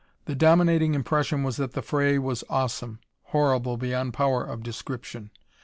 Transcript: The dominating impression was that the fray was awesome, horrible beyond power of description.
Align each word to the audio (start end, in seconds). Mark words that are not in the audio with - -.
The 0.25 0.33
dominating 0.33 0.95
impression 0.95 1.43
was 1.43 1.57
that 1.57 1.73
the 1.73 1.83
fray 1.83 2.17
was 2.17 2.43
awesome, 2.49 2.97
horrible 3.25 3.77
beyond 3.77 4.15
power 4.15 4.43
of 4.43 4.63
description. 4.63 5.29